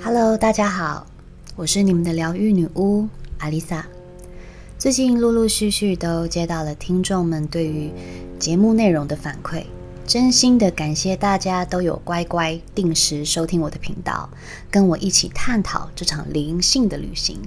[0.00, 1.06] Hello，大家好，
[1.56, 3.86] 我是你们的疗愈女巫阿丽萨。
[4.78, 7.90] 最近陆陆续续都接到了听众们对于
[8.38, 9.64] 节目内容的反馈，
[10.06, 14.28] 真心的感谢大家都有乖乖定时收听我的频道，
[14.70, 17.40] 跟我一起探讨这场灵性的旅行。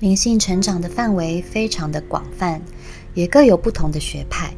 [0.00, 2.60] 灵性成长的范围非常的广泛，
[3.14, 4.54] 也各有不同的学派。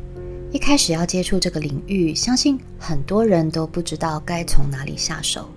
[0.57, 5.51] 一开始要接触这个领域，相信很多人都不知道该从哪里下手。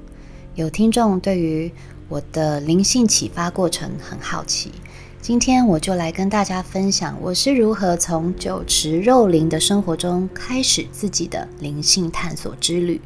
[0.56, 1.72] 有听众对于
[2.10, 4.74] 我的灵性启发过程很好奇，
[5.22, 13.00] 今天我就来跟大家分享我是如何从酒池肉林的生活中开始自己的灵性探索之旅。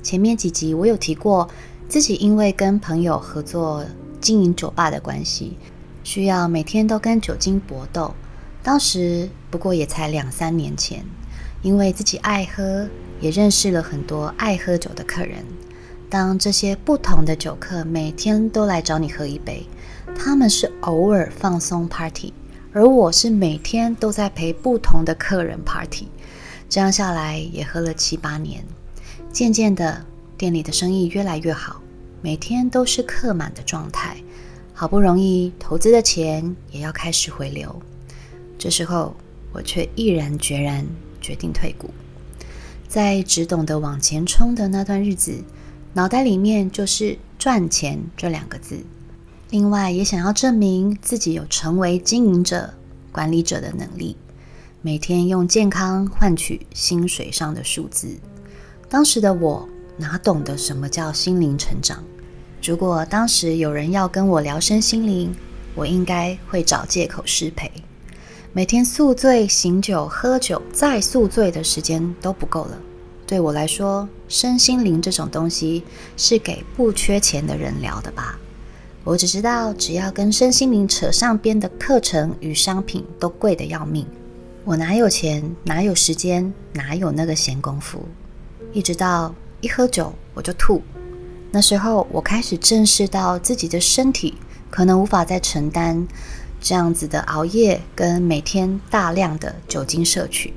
[0.00, 1.50] 前面几集我有提过，
[1.88, 3.84] 自己因为跟朋友合作
[4.20, 5.58] 经营酒吧的关系，
[6.04, 8.14] 需要每天都跟酒精搏斗。
[8.64, 11.04] 当时不过也才两三年前，
[11.60, 12.88] 因为自己爱喝，
[13.20, 15.44] 也认识了很多爱喝酒的客人。
[16.08, 19.66] 当这些不同的酒客每天都来找你喝一杯，
[20.16, 22.32] 他们是偶尔放松 party，
[22.72, 26.08] 而我是每天都在陪不同的客人 party。
[26.66, 28.64] 这样下来也喝了七八年，
[29.30, 30.06] 渐渐的
[30.38, 31.82] 店里的生意越来越好，
[32.22, 34.16] 每天都是客满的状态。
[34.72, 37.82] 好不容易投资的钱也要开始回流，
[38.64, 39.14] 这时候
[39.52, 40.86] 我却毅然决然
[41.20, 41.90] 决定退股。
[42.88, 45.44] 在只懂得往前冲的那段日子。
[45.92, 48.78] 脑袋里面就是赚钱这两个字，
[49.50, 52.72] 另外也想要证明自己有成为经营者、
[53.12, 54.16] 管理者的能力，
[54.80, 58.16] 每天用健康换取薪水上的数字。
[58.88, 59.68] 当时的我
[59.98, 62.02] 哪懂得什么叫心灵成长？
[62.62, 65.34] 如果当时有人要跟我聊身心灵，
[65.74, 67.70] 我应该会找借口失陪。
[68.56, 72.78] 每天宿醉、醒酒、喝酒再宿醉的时间都不够了。
[73.26, 75.82] 对我来说，身心灵这种东西
[76.16, 78.38] 是给不缺钱的人聊的吧？
[79.02, 84.06] 我只知道，只要跟身心灵扯上边的课程与商品都贵得要命。
[84.62, 88.06] 我哪有钱，哪有时间，哪有那个闲工夫？
[88.72, 90.80] 一直到一喝酒我就吐。
[91.50, 94.34] 那时候我开始正视到自己的身体
[94.70, 96.06] 可能无法再承担
[96.64, 100.54] 这样子的熬夜跟每天大量的酒精摄取。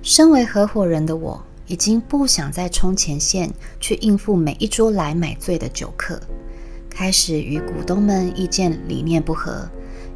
[0.00, 1.44] 身为合伙人的我。
[1.68, 6.20] 已经不想再冲前线去应付每一桌来买醉的酒客，
[6.90, 9.66] 开始与股东们意见理念不合，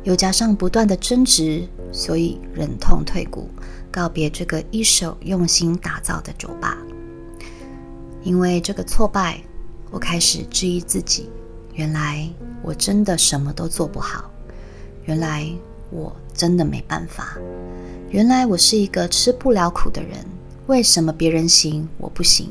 [0.03, 3.49] 又加上不断的争执，所以忍痛退股，
[3.91, 6.77] 告别这个一手用心打造的酒吧。
[8.23, 9.41] 因为这个挫败，
[9.91, 11.31] 我开始质疑自己：
[11.73, 12.29] 原来
[12.61, 14.31] 我真的什么都做不好，
[15.07, 15.49] 原来
[15.91, 17.39] 我真的没办法，
[18.11, 20.19] 原来我是一个吃不了苦的人。
[20.67, 22.51] 为什么别人行我不行？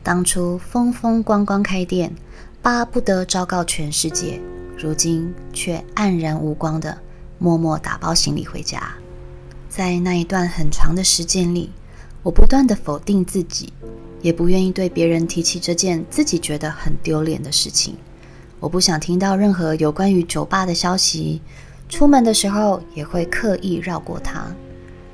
[0.00, 2.14] 当初风风光光开店，
[2.62, 4.40] 巴不得昭告全世界，
[4.78, 6.96] 如今却黯然无光的
[7.38, 8.94] 默默打包行李回家。
[9.68, 11.72] 在那一段很长的时间里，
[12.22, 13.72] 我不断的否定自己，
[14.20, 17.96] 也不愿意对别人提起这件自己觉得很丢脸的事情。
[18.60, 21.42] 我不想听到任何有关于酒吧的消息，
[21.92, 24.46] 出门的时候也会刻意绕过它。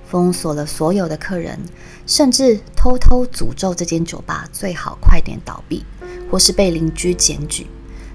[0.07, 1.59] 封锁了所有的客人，
[2.07, 5.85] 甚至偷偷诅咒这间酒吧最好快点倒闭，
[6.31, 7.67] 或是被邻居检举。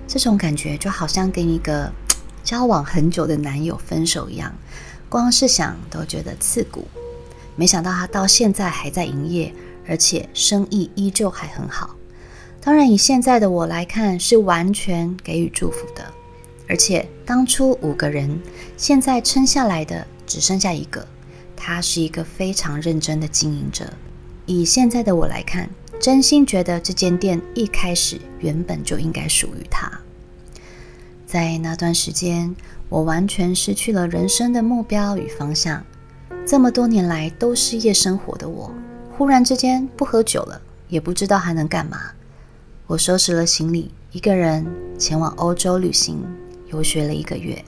[0.07, 1.91] 这种感觉就好像跟一个
[2.41, 4.56] 交往很久的男友分手一样，
[5.09, 6.88] 光是想都觉得刺骨。
[7.57, 9.53] 没想到他到现在还在营业，
[9.85, 11.97] 而且生意依旧还很好。
[12.62, 16.06] 当然，以现在的我来看，是完全给予祝福的。
[16.68, 18.40] 而且当初五个人，
[18.78, 21.06] 现在撑下来的只剩下一个。
[21.56, 23.94] 他是一个非常认真的经营者。
[24.46, 25.69] 以现在的我来看，
[26.00, 29.90] 真心觉得这间店一开始原本就应该属于他。
[31.25, 32.53] 在那段时间，
[32.90, 35.85] 我完全失去了人生的目标与方向。
[36.46, 38.69] 这么多年来都是夜生活的我，
[39.17, 42.11] 忽然之间不喝酒了，也不知道还能干嘛。
[42.85, 44.66] 我收拾了行李，一个人
[44.99, 46.22] 前往欧洲旅行，
[46.73, 47.64] 游学了一个月，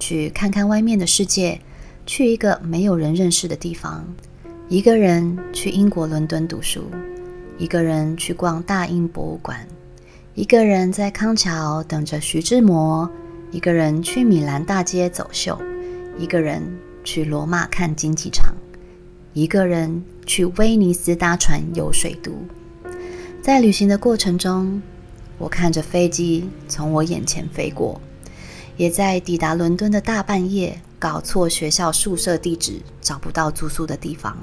[0.00, 1.60] 去看看外面的世界。
[2.04, 4.04] 去一个没有人认识的地方，
[4.68, 6.90] 一个人去英国伦敦读书，
[7.58, 9.64] 一个人去逛大英博物馆，
[10.34, 13.08] 一个人在康桥等着徐志摩，
[13.52, 15.56] 一个人去米兰大街走秀，
[16.18, 16.60] 一个人
[17.04, 18.52] 去罗马看竞技场，
[19.32, 22.32] 一个人去威尼斯搭船游水都。
[23.40, 24.82] 在旅行的过程中，
[25.38, 28.00] 我看着飞机从我眼前飞过，
[28.82, 30.76] 也在抵达伦敦的大半夜。
[30.98, 34.36] 搞错学校宿舍地址，找不到住宿的地方，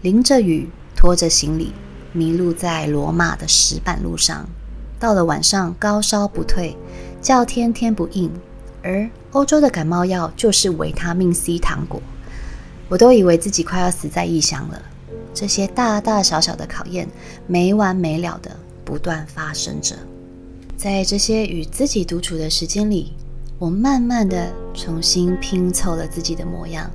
[0.00, 1.72] 淋着雨，拖着行李，
[2.12, 4.48] 迷路在罗马的石板路上，
[4.98, 6.76] 到了晚上高烧不退，
[7.20, 8.28] 叫天天不应，
[8.82, 12.02] 而欧洲的感冒药就是维他命 C 糖果，
[12.88, 14.82] 我都以为自己快要死在异乡了。
[15.32, 17.08] 这些大大小小的考验，
[17.46, 19.96] 没完没了的不断发生着。
[20.76, 23.12] 在这些与自己独处的时间里，
[23.62, 26.90] 我慢慢的重新拼凑了自己的模样。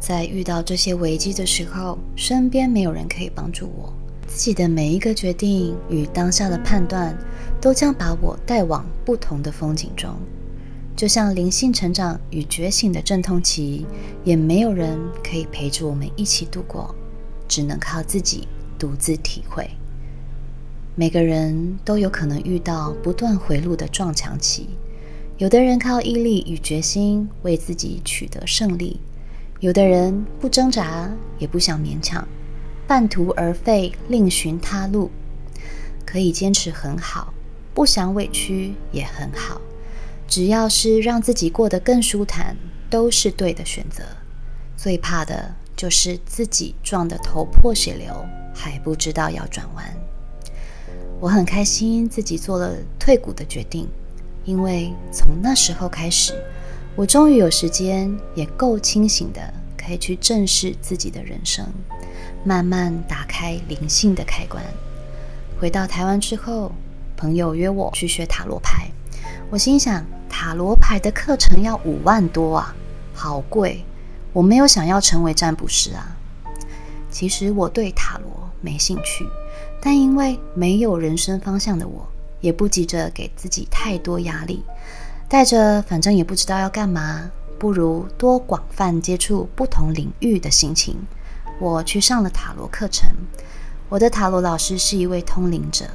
[0.00, 3.94] 在遇到这些危机的时候，身边没有人可以帮助我，
[4.26, 7.16] 自己的每一个决定与当下的判断，
[7.60, 10.10] 都将把我带往不同的风景中。
[10.96, 13.86] 就像灵性成长与觉醒的阵痛期，
[14.24, 16.92] 也没有人可以陪着我们一起度过。
[17.46, 19.70] 只能靠自己独自体会。
[20.96, 24.70] 每个人都有可能遇到不断回路的撞墙期，
[25.38, 29.00] 有的人靠毅力与决心为自己取得胜利，
[29.60, 32.26] 有的人不挣扎也不想勉强，
[32.86, 35.10] 半途而废，另寻他路。
[36.04, 37.32] 可以坚持很好，
[37.74, 39.60] 不想委屈也很好，
[40.28, 42.56] 只要是让自己过得更舒坦，
[42.88, 44.02] 都是对的选择。
[44.76, 45.54] 最怕的。
[45.74, 48.14] 就是自己撞得头破血流，
[48.54, 49.84] 还不知道要转弯。
[51.18, 53.88] 我很开心自己做了退股的决定，
[54.44, 56.34] 因为从那时候开始，
[56.96, 59.40] 我终于有时间，也够清醒的，
[59.76, 61.66] 可以去正视自己的人生，
[62.44, 64.62] 慢慢打开灵性的开关。
[65.60, 66.72] 回到台湾之后，
[67.16, 68.88] 朋友约我去学塔罗牌，
[69.48, 72.74] 我心想，塔罗牌的课程要五万多啊，
[73.14, 73.84] 好贵。
[74.32, 76.16] 我没有想要成为占卜师啊，
[77.10, 79.24] 其实我对塔罗没兴趣，
[79.80, 82.08] 但因为没有人生方向的我，
[82.42, 84.62] 也不急着给自己太多压力，
[85.26, 90.98] 带着反正也不知道要干嘛，不如多广泛接触不同领域的心情，
[91.58, 93.08] 我去上了塔罗课程。
[93.88, 95.86] 我的塔罗老师是一位通灵者，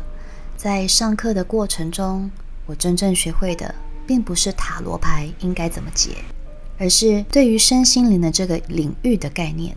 [0.55, 2.31] 在上课的过程中，
[2.65, 3.75] 我真正学会的，
[4.07, 6.17] 并不是塔罗牌应该怎么解。
[6.79, 9.75] 而是对于身心灵的这个领域的概念，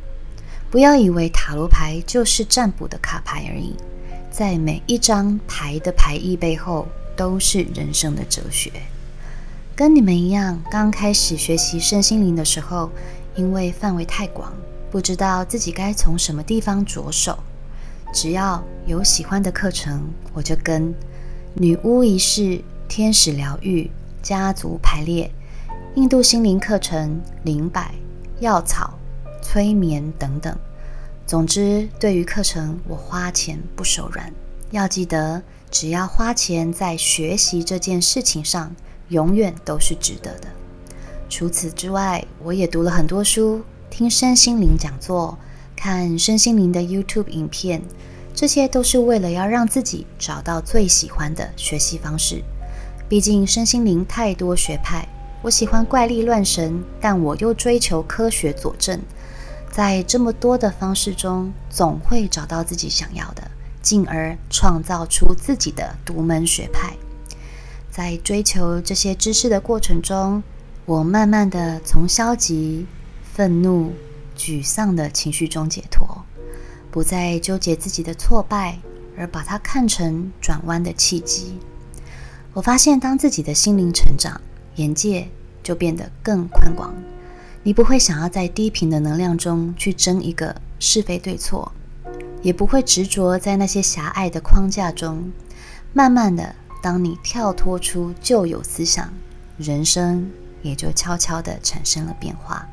[0.70, 3.74] 不要以为塔罗牌就是占卜的卡牌而已，
[4.30, 6.86] 在每一张牌的牌意背后，
[7.16, 8.70] 都是人生的哲学。
[9.74, 12.90] 跟你们一样，刚开始学习身心灵的时候，
[13.34, 14.52] 因为范围太广，
[14.90, 17.38] 不知道自己该从什么地方着手。
[18.12, 20.94] 只要有喜欢的课程，我就跟
[21.54, 23.90] 女巫仪式、天使疗愈、
[24.22, 25.30] 家族排列。
[25.96, 27.92] 印度心灵课程、灵摆、
[28.38, 28.98] 药草、
[29.42, 30.56] 催眠等等。
[31.30, 34.34] 总之，对于课程，我花钱不手软。
[34.72, 35.40] 要记得，
[35.70, 38.74] 只要花钱在学习这件事情上，
[39.10, 40.48] 永远都是值得的。
[41.28, 45.38] 除此之外，我也读了很多书，听身心灵讲座，
[45.76, 47.80] 看身心灵的 YouTube 影片，
[48.34, 52.42] 这些都是为了要让自己找到最喜欢的学习方式。
[53.08, 55.06] 毕竟，身心灵太多学派。
[55.42, 59.00] 我喜欢怪力乱神，但我又追求科学佐证。
[59.70, 63.50] 在这么多的方式中，总会找到自己想要的，
[63.80, 66.92] 进而创造出自己的独门学派。
[67.90, 70.42] 在追求这些知识的过程中，
[70.84, 72.86] 我慢慢的从消极、
[73.32, 73.92] 愤怒、
[74.36, 76.24] 沮丧的情绪中解脱，
[76.90, 78.78] 不再纠结自己的挫败，
[79.16, 81.58] 而把它看成转弯的契机。
[82.52, 84.40] 我发现，当自己的心灵成长。
[84.76, 85.28] 眼界
[85.62, 86.94] 就变得更宽广，
[87.62, 91.70] 你不会想要在低频的能量中去争一个是非对错，
[92.40, 95.30] 也不会执着在那些狭隘的框架中。
[95.92, 99.12] 慢慢的，当你跳脱出旧有思想，
[99.58, 100.30] 人生
[100.62, 102.66] 也就悄悄的产生了变化。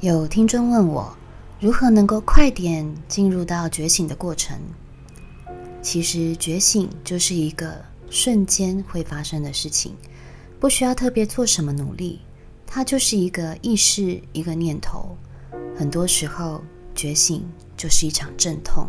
[0.00, 1.16] 有听众问我，
[1.58, 4.58] 如何能够快点进入到觉醒的过程？
[5.80, 9.96] 其实，觉醒就是一个瞬间会发生的事情。
[10.60, 12.20] 不需要特别做什么努力，
[12.74, 15.14] 它就是一个意识，一个念头。
[15.76, 16.64] 很多时候，
[16.94, 18.88] 觉醒就是一场阵痛，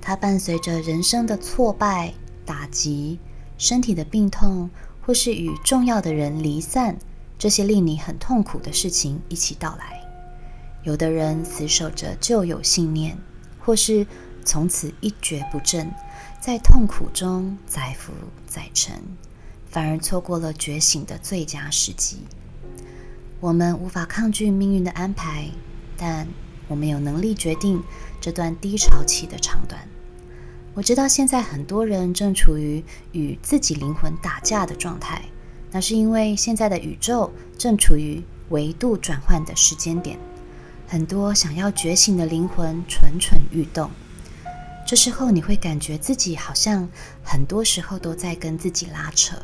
[0.00, 2.12] 它伴随着人生的挫败、
[2.44, 3.20] 打击、
[3.56, 4.68] 身体的病痛，
[5.02, 6.98] 或是与重要的人离散，
[7.38, 10.00] 这些令你很痛苦的事情一起到来。
[10.82, 13.16] 有的人死守着旧有信念，
[13.60, 14.04] 或是
[14.44, 15.88] 从此一蹶不振，
[16.40, 18.12] 在痛苦中载浮
[18.48, 19.00] 载沉。
[19.68, 22.24] 反而错过了觉醒的最佳时机。
[23.40, 25.48] 我们无法抗拒命运的安排，
[25.96, 26.28] 但
[26.68, 27.82] 我们有能力决定
[28.20, 29.80] 这段低潮期的长短。
[30.74, 35.22] 我知道现在很多人正处于与自己灵魂打架的状态，
[35.70, 40.18] 那是因为现在的宇宙正处于维度转换的时间点，
[40.86, 43.90] 很多想要觉醒的灵魂蠢蠢欲动。
[44.86, 46.86] 这时候你会感觉自己好像
[47.24, 49.36] 很多时候都在跟自己拉扯。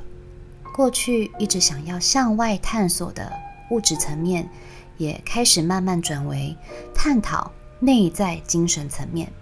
[0.74, 3.32] 过去一直想要向外探索的
[3.70, 4.48] 物质层面，
[4.96, 6.56] 也开始慢慢转为
[6.94, 9.32] 探讨内在精神层面。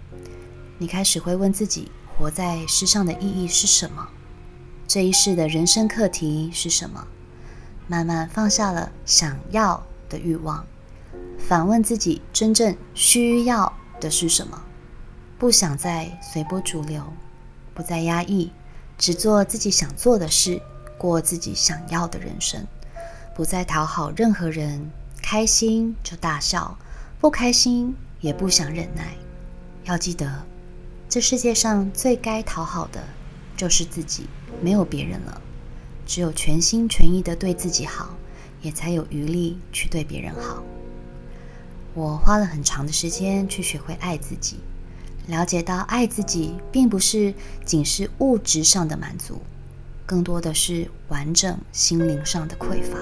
[0.77, 4.07] 你开始会问自己：活在世上的意义是什么？
[4.87, 7.07] 这一世的人生课题是什么？
[7.87, 10.65] 慢慢放下了想要的欲望，
[11.37, 14.61] 反问自己：真正需要的是什么？
[15.37, 17.03] 不想再随波逐流，
[17.73, 18.51] 不再压抑，
[18.97, 20.61] 只做自己想做的事，
[20.97, 22.65] 过自己想要的人生，
[23.35, 24.89] 不再讨好任何人，
[25.21, 26.77] 开心就大笑，
[27.19, 29.13] 不开心也不想忍耐。
[29.83, 30.45] 要记得，
[31.09, 33.03] 这世界上最该讨好的
[33.57, 34.27] 就是自己，
[34.61, 35.41] 没有别人了。
[36.05, 38.15] 只有全心全意的对自己好，
[38.61, 40.63] 也才有余力去对别人好。
[41.93, 44.61] 我花了很长的时间去学会爱自己。
[45.27, 47.33] 了解到，爱自己并不是
[47.65, 49.41] 仅是物质上的满足，
[50.05, 52.97] 更多的是完整心灵上的匮乏。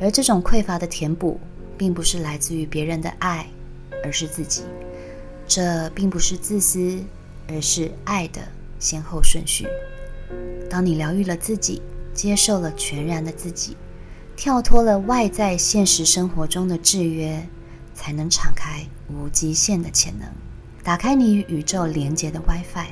[0.00, 1.40] 而这种匮乏的填补，
[1.78, 3.46] 并不是来自于别人的爱，
[4.04, 4.62] 而是自己。
[5.46, 6.98] 这并不是自私，
[7.48, 8.40] 而是爱的
[8.78, 9.66] 先后顺序。
[10.68, 11.82] 当你疗愈了自己，
[12.14, 13.76] 接受了全然的自己，
[14.36, 17.46] 跳脱了外在现实生活中的制约，
[17.94, 20.28] 才能敞开无极限的潜能。
[20.82, 22.88] 打开你与宇宙连接的 WiFi，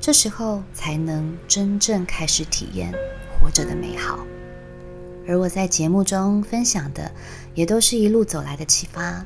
[0.00, 2.90] 这时候才能真正开始体验
[3.38, 4.18] 活着的美好。
[5.28, 7.12] 而我在节目中分享的，
[7.54, 9.24] 也都是一路走来的启发。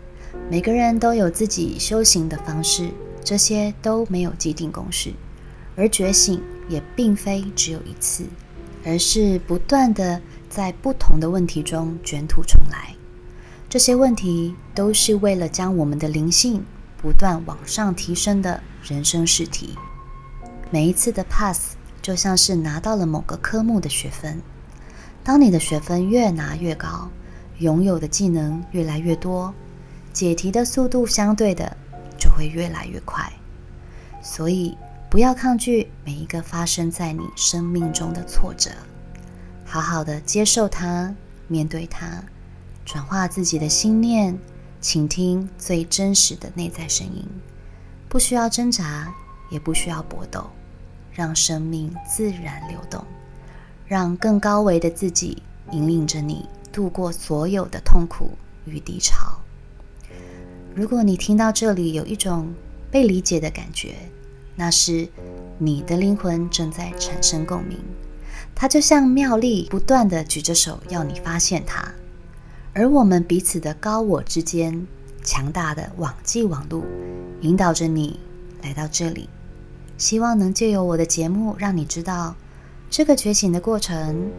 [0.51, 2.91] 每个人都有自己修行的方式，
[3.23, 5.13] 这些都没有既定公式。
[5.77, 8.25] 而觉醒也并非只有一次，
[8.85, 12.95] 而是不断的在不同的问题中卷土重来。
[13.69, 16.65] 这些问题都是为了将我们的灵性。
[16.97, 19.77] 不断往上提升的人生试题，
[20.75, 24.43] 每一次的 pass 就像是拿到了某个科目的学分。
[25.23, 27.09] 当你的学分越拿越高，
[27.59, 29.55] 拥有的技能越来越多，
[30.13, 31.77] 解题的速度相对的
[32.19, 33.33] 就会越来越快。
[34.21, 34.77] 所以，
[35.09, 38.73] 不要抗拒每一个发生在你生命中的挫折，
[39.65, 41.15] 好好的接受它，
[41.47, 42.21] 面对它，
[42.85, 44.37] 转化自己的心念。
[44.81, 47.25] 倾听最真实的内在声音，
[48.09, 49.15] 不需要挣扎，
[49.51, 50.51] 也不需要搏斗，
[51.15, 53.03] 让生命自然流动，
[53.87, 58.33] 让更高维的自己引领着你度过所有的痛苦
[58.67, 59.39] 与低潮。
[60.75, 62.53] 如果你听到这里有一种
[62.91, 63.95] 被理解的感觉，
[64.57, 65.09] 那是
[65.57, 67.79] 你的灵魂正在产生共鸣，
[68.55, 71.89] 它就像妙丽不断的举着手要你发现它。
[72.73, 74.85] 而我们彼此的高我之间，
[75.23, 76.85] 强大的网际网路，
[77.41, 78.19] 引导着你
[78.63, 79.29] 来到这里。
[80.05, 82.37] 希望能借由我的节目，让你知道
[82.91, 84.31] 这个觉醒的过程，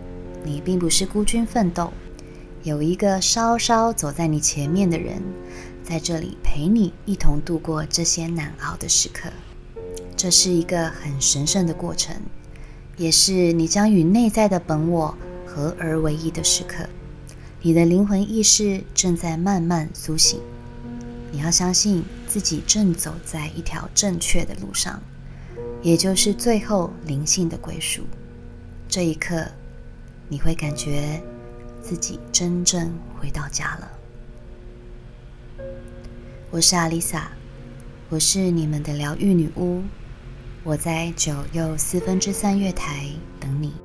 [0.43, 1.91] 你并不是孤军奋斗，
[2.61, 5.23] 有一个稍稍走在你前面的人，
[5.83, 9.31] 在这里陪你一同度过这些难熬的时刻。
[10.15, 12.15] 这是一个很神圣的过程，
[12.95, 15.17] 也是你将与内在的本我
[15.47, 16.87] 合而为一的时刻。
[17.63, 20.39] 你的灵魂意识正在慢慢苏醒，
[21.31, 25.01] 你要相信自己正走在一条正确的路上，
[25.85, 28.01] 也就是最后灵性的归属。
[28.89, 29.45] 这一刻，
[30.27, 31.21] 你会感觉
[31.79, 33.91] 自己真正回到家了。
[36.49, 37.29] 我是阿丽萨，
[38.09, 39.83] 我是你们的疗愈女巫，
[40.63, 43.07] 我在九又四分之三月台
[43.39, 43.84] 等你。